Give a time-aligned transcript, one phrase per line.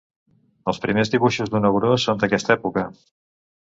[0.71, 2.87] Els primers dibuixos d'una grua són d'aquesta època.